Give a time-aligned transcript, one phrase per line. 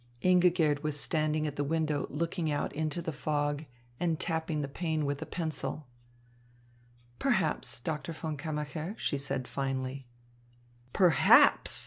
[0.23, 3.65] Ingigerd was standing at the window looking out into the fog
[3.99, 5.85] and tapping the pane with a pencil.
[7.19, 10.07] "Perhaps, Doctor von Kammacher," she said finally.
[10.91, 11.79] "Perhaps!"